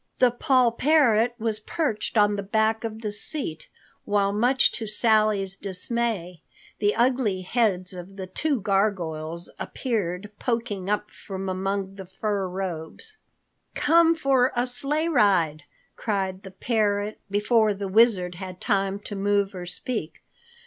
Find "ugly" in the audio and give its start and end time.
6.95-7.41